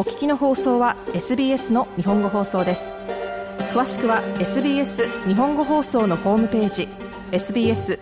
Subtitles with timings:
[0.00, 2.94] お聞きの放送は SBS の日本語放送です
[3.74, 6.88] 詳しくは SBS 日本語放送のホームページ
[7.32, 7.98] sbs.com.au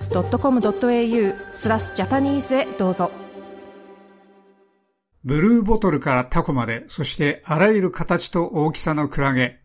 [1.55, 3.11] スラスジャパニーズへどうぞ
[5.25, 9.59] ブルーボトルからタコまで、そしてあらゆる形と大きさのクラゲ。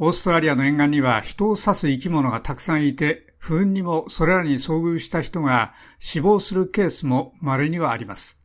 [0.00, 8.43] オーストラリアの沿岸には人を刺す生き物がたくさんいて、不運にもそれらに遭遇した人が死亡するケースも稀にはあります。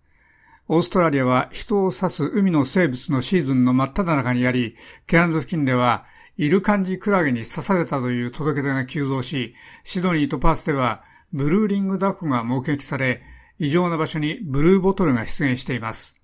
[0.72, 4.76] オーストラリアは人を刺す海の生物のシーズンの真っ只中にあり、
[5.08, 6.06] ケアンズ付近では
[6.38, 13.24] イルカンジクラゲに刺されたという届け出が急増し、シドニーとパースではブルーリングダコが目撃され、
[13.58, 16.16] 異常な場所にブルーボトルが出現しています。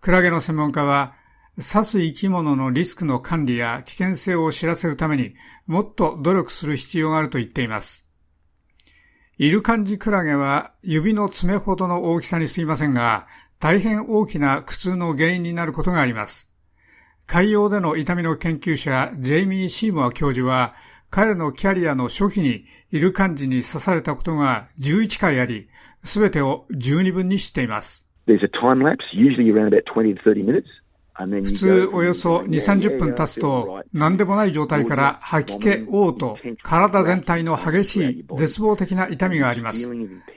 [0.00, 1.14] クラゲの専門家は、
[1.54, 8.04] 刺す生き物のリスクの管理や危険性を知らせるためにもっと努力する必要があると言っています。
[9.38, 13.26] イルカンジクラゲは指の爪ほどの大きさにすぎませんが、
[13.58, 16.50] 大変大きな苦痛の原因になることがあります。
[17.26, 20.74] 海洋での痛みの研究者、ジェイミー・シーモア教授は、
[21.10, 25.68] 彼のキャリアの初期にイルカンジに刺されたことが11回あり、
[26.04, 28.06] すべてを12分にしています。
[28.26, 30.64] There's a time lapse, usually around about 20 to 30 minutes.
[31.18, 39.90] 普通およそ2、30分経つと、何でもない状態から吐き気、嘔と体全体の激しい絶望的な痛みがあります。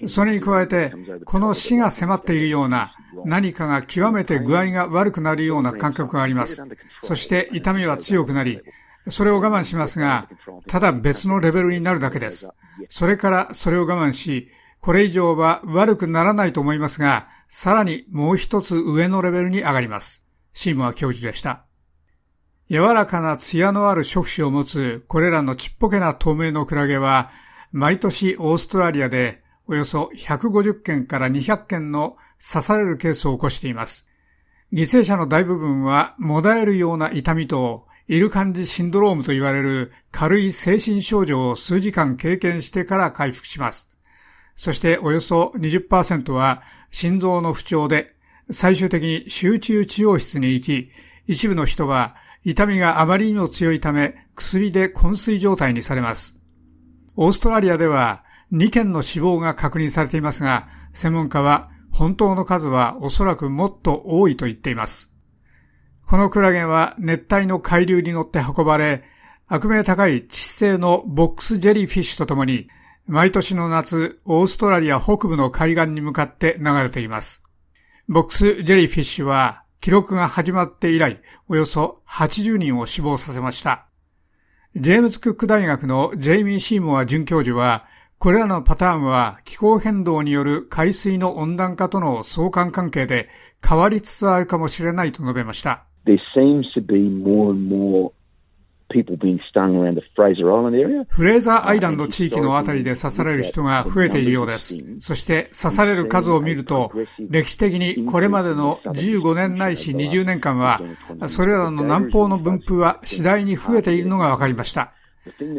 [0.08, 0.94] それに加えて、
[1.26, 2.94] この死が迫っているような
[3.26, 6.64] 何かが極めて具合が悪くなるような感覚があります。
[7.02, 8.62] そして痛みは強くなり、
[9.10, 10.30] それを我慢しますが、
[10.68, 12.48] ただ別のレベルになるだけです。
[12.90, 20.24] それからそれを我慢し、これ以上は悪くならないと思いますが、さらにもう一つ上のレベルに上がります。
[20.54, 21.66] シームは教授でした。
[22.70, 27.32] 柔らかな艶のある触手を持つこれらのちっぽけな透明のクラゲは、
[27.72, 34.08] 毎年オーストラリアでおよそ150件から200件の刺されるケースを起こしています。
[34.72, 43.88] 犠牲者の大部分は、もだえるような痛みと、イルカンジシンドロームと言われる軽い精神症状を数時間経験してから回復します。
[44.56, 48.16] そしておよそ20%は心臓の不調で
[48.52, 50.92] 最終的に集中治療室に行き、
[51.28, 56.36] 一部の人は痛みがあまりにも強いため薬で昏睡状態にされます。
[57.16, 65.14] オーストラリアでは2件の死亡が確認されていますが、専門家は本当の数はおそらくもっと多いと言っています。
[66.08, 69.04] このクラゲは熱帯の海流に乗って運ばれ、
[69.48, 72.68] 悪名高い致死性の box jellyfish とともに、
[73.06, 77.44] 毎年の夏、オーストラリア北部の海岸に向かって流れています。
[78.12, 83.86] box jellyfish は記録が始まって以来およそ80人を死亡させました。
[84.76, 87.86] ジェームズ・クック大学のジェイミー・シーモア准教授は
[88.18, 93.30] これらのパターンは気候変動による海水の温暖化との相関関係で
[93.64, 95.86] 変わりつつあるかもしれないと述べました。
[96.08, 98.12] There seems to be more and more
[101.10, 104.78] フレーザーアイランド地域のあたりで刺される人が増えているようです。
[105.00, 110.82] そして刺される数を見ると、歴史的にこれまでの15年ないし20年間は、
[111.28, 114.94] それらの南方の分布は次第に増えているのが分かりました。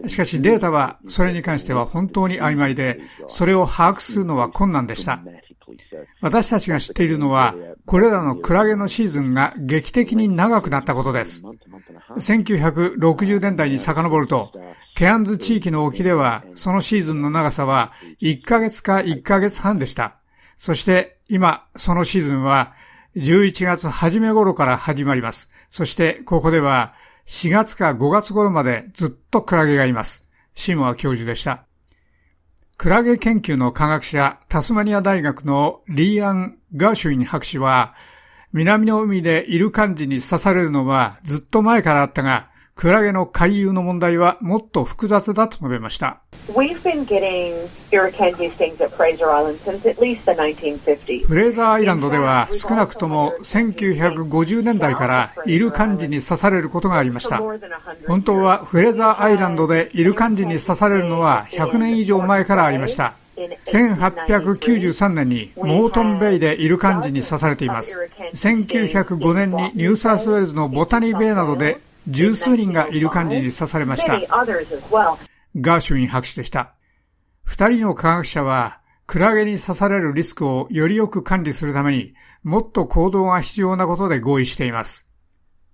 [0.06, 5.20] しかしデータはそれに関しては本当に曖昧で、それを把握するのは困難でした。
[6.20, 7.54] 私たちが知っているのは、
[7.86, 11.44] これらのクラゲのシーズンが劇的に長くなったことです。
[12.16, 14.52] 1960年代に遡ると、
[14.94, 20.16] ケアンズ地域の沖では、そのシーズンの長さは1ヶ月か1ヶ月半でした。
[20.56, 22.74] そして今、そのシーズンは
[23.16, 25.50] 11月初め頃から始まります。
[25.70, 26.94] そしてここでは
[27.26, 30.28] 4月か5月頃までずっとクラゲがいます。
[30.54, 31.64] シモア教授でした。
[32.76, 37.94] クラゲ研究の科学者、タスマニア大学のリーアン・ガーシュイン博士は、
[38.52, 46.20] 南の海でイルカンジに刺されるのはずっと前からあったが、クラゲの回遊の問題はもっと複雑だと述べました。
[51.20, 57.40] フレーザーアイランドでは少なくとも1950年代からイルカンジに刺されることがありました。
[58.08, 63.14] 本当はフレーザーアイランドでイルカンジに刺されるのは100年以上前からありました。
[63.64, 67.98] 1893年にモートンベイでイルカンジに刺されています。
[68.34, 71.78] 1905年にニューサウスウェールズのボタニーベイなどで
[72.08, 74.20] 十数人がイルカンジに刺されました。
[75.56, 76.74] ガーシュウィン博士でした。
[77.42, 82.14] 二人の科学者は、クラゲに刺されるリスクをよりよく管理するために、
[82.44, 85.08] もっと行動が必要なことで合意しています。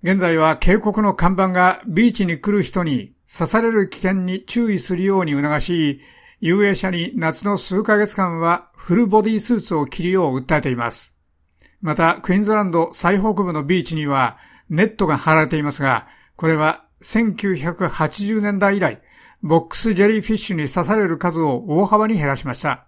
[0.02, 6.00] 現在は警告の看板がビーチに来る人に刺される危険に注意するように促し、
[6.40, 11.14] 遊泳者に夏の数ヶ月間はフルボディスーツを着るよう訴えています。
[11.80, 14.38] また、クイーンズランド最北部のビーチには
[14.68, 16.06] ネットが張られていますが、
[16.36, 19.00] これは1980年代以来、
[19.42, 22.86] ボックスジェリーフィッシュに刺される数を大幅に減らしました。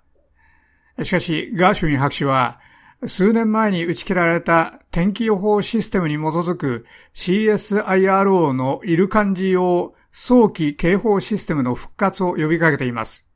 [1.03, 2.61] しかし、ガーシュウィン博士は、
[3.07, 6.85] 数年前に打ち切られた天気予報システムに基づく
[7.15, 13.28] CSIRO のイルカンジ用早期警報システムの復活を呼びかけています。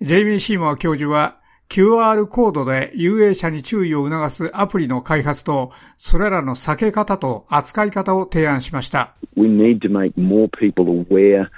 [0.00, 9.16] ジェイミー・シーモア教授は QR コードで遊泳者に注意を促すアプリの開発と、それらの避け方と扱い方を提案しました。
[9.36, 11.48] We need to make more people aware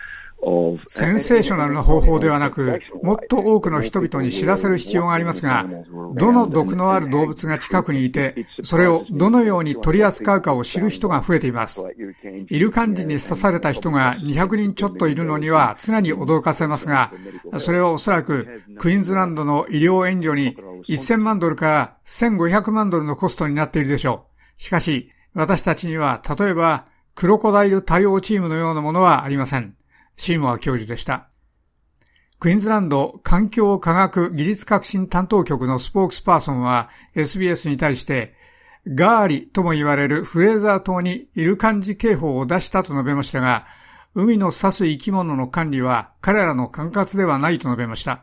[0.88, 5.66] センセーショナルな方法ではなく、もっと多くの人々に知らせる必要がありますが、
[6.14, 11.84] どの毒のある動物が近くにいて、それをどのように取り扱うかを知る人が増えています。
[12.48, 17.12] イルカンジに刺された人が200人ちょっといるのには常に驚かせますが、
[17.58, 20.56] それはおそらくクイーンズランドの医療援助に
[20.88, 24.26] 1000万ドルから1500万ドルのコストになっているでしょ
[24.58, 24.62] う。
[24.62, 29.74] しかし、私たちには例えばクロコダイル対応チームのようなものはありません。
[30.20, 31.28] シーモア教授でした。
[32.40, 38.34] クイーンズランド環境科学技術革新担当局のスポークスパーソンは SBS に対して、
[38.86, 43.66] ガーリとも言われるフレーザー島にイルカンジ警報を出したと述べましたが、
[44.14, 48.22] 海の刺す生き物の管理は彼らの管轄ではないと述べました。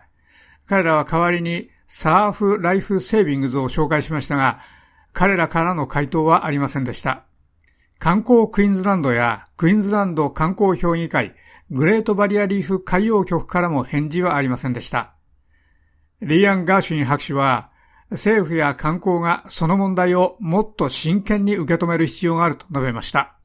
[0.68, 4.60] 彼らは代わりにサーフライフセービングズを紹介しましたが、
[5.14, 7.24] 彼らからの回答はありませんでした。
[7.98, 11.34] 観光クイーンズランドやクイーンズランド観光評議会、
[11.70, 15.14] グレートバリアリーフ海洋局からも返事はありませんでした。
[16.22, 17.70] リーアン・ガーシュイン博士は、
[18.10, 23.36] 政府や観光がその問題をもっと真剣に受け止める必要があると述べました。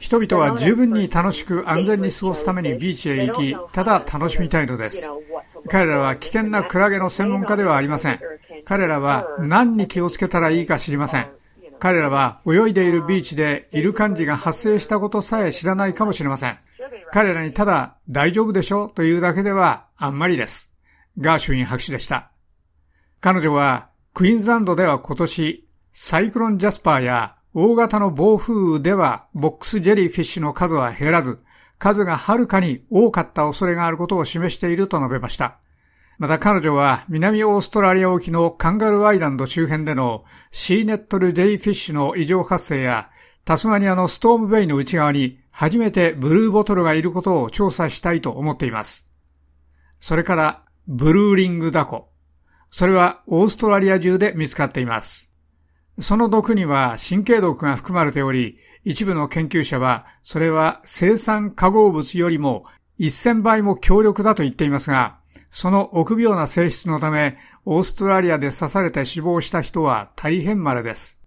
[0.00, 5.08] 人々は十分に楽しく安全に過ごすためにビーチへ行き、ただ楽しみたいのです。
[5.68, 8.20] 彼らは危険なクラゲの専門家ではありません。
[8.64, 11.37] 彼らは何に気をつけたらいいか知りません。
[11.80, 16.58] 彼らは泳いでいるビーチでイルカンジが発生したことさえ知らないかもしれません。
[17.12, 20.72] 彼らにただ大丈夫でしょうというだけではあんまりです。
[21.18, 22.30] ガーシュウィン博士でした。
[23.20, 31.38] 彼女はクイーンズランドでは今年サイクロンジャスパーや大型の暴風雨ではボックスジェリーフィッシュの数は減らず、
[31.78, 35.58] 数がはるかに多かった恐れがあることを示していると述べました。
[36.18, 43.08] また彼女は南オーストラリア沖のカンガルーアイランド周辺でのシーネットルデイフィッシュの異常発生や
[43.44, 49.08] タスマニアのストームベイの内側に初めてブルーボトルがいることを調査したいと思っています。
[50.00, 52.10] それからブルーリングダコ。
[52.70, 55.30] それはオーストラリア中で見つかっています。
[56.00, 62.64] その毒には神経毒が含まれており、一部の研究者はそれは生産化合物よりも
[62.98, 65.17] 1000倍も強力だと言っていますが、
[65.50, 71.18] その臆病な性質のため、オーストラリアで刺されて死亡した人は大変稀です。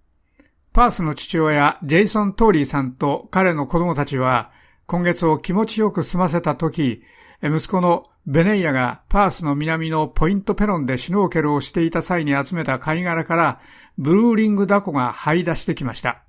[0.74, 4.52] パースの父親、ジェイソン・トーリーさんと彼の子供たちは、
[4.86, 7.04] 今月を気持ちよく済ませた時、
[7.44, 13.60] 息子のベネイヤがパースの南のポイントペロンでシュノーケルをしていた際に集めた貝殻から
[13.98, 16.24] ブルーリングダコが這い出してきました。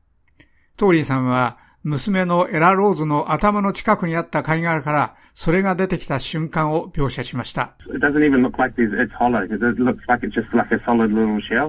[0.77, 7.75] トーリーさんは娘のエラローズの頭の近くにあった貝殻からそれが出てきた瞬間を描写しました。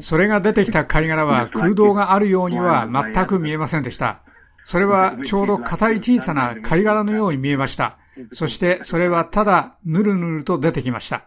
[0.02, 4.22] それが出てきた貝殻は空洞があるようには全く見えませんでした。
[4.66, 7.98] それはちょうど硬い小さな貝殻のように見えました。
[8.32, 11.26] そしてそれはただぬるぬると出てきました。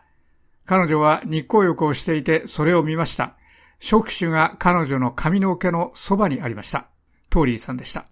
[0.64, 3.37] 彼女は日光浴をしていてそれを見ました。
[3.78, 6.87] 触手が彼女の髪の毛のそばにありました。
[7.30, 8.06] トーリーさんでした。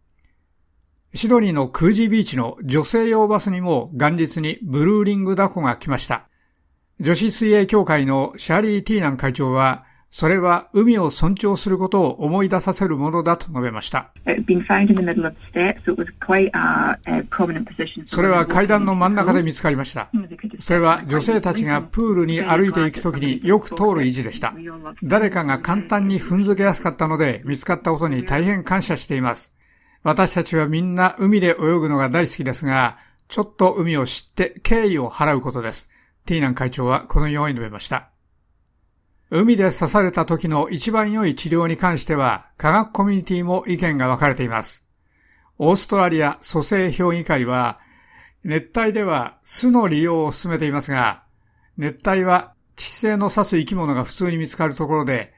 [1.16, 6.26] シドニーのクージービーチの女性用バスにも元日にブルーリングダコが来ました。
[6.98, 14.12] 女子水泳協会のシャーリー・ティーナン会長は、それは海を尊重することを思い出させるものだと述べました。
[18.04, 20.10] それは階段の真ん中で見つかりました。
[20.58, 24.52] それは女性たちがプールに歩いていくときによく通る位置でした。
[25.04, 29.53] 誰かが簡単に踏んづけやすかったので見つかったことに大変感謝しています。
[30.04, 35.88] 私たちはみんな海で泳ぐのが大好きですが、ちょっと海を知って敬意を払うことです。
[36.26, 38.10] ティーナン会長はこのように述べました。
[39.30, 44.86] 海で刺された時の一番良い治療に関しては、科学コミュニティも意見が分かれています。
[45.56, 47.80] オーストラリア蘇生評議会は、
[48.44, 51.22] 熱帯では巣の利用を進めていますが、
[51.78, 55.32] 熱帯は致死性の刺す生き物が普通に見つかるところで、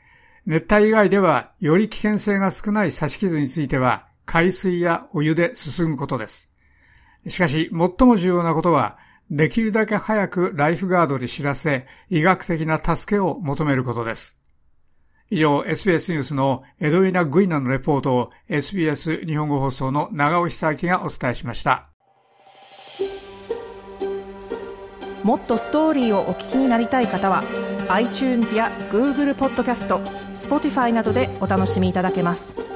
[0.45, 6.51] 熱帯以外ではより危険性が少ない刺し傷については海水やお湯で進むことです。
[7.27, 8.99] しかし、最も重要なことは、
[9.31, 14.39] できるだけ早くライフガードで知らせ、医学的な助けを求めることです。
[15.31, 21.91] 以上、SBS ニュースのエドウィナ・グイナのレポートを SBS 日本語放送の長尾久明がお伝えしました。
[25.25, 27.43] もっとストーリーをお聞きになりたい方は
[27.89, 29.99] iTunes や Google ポッドキャスト
[30.37, 32.76] Spotify などでお楽しみいただけます。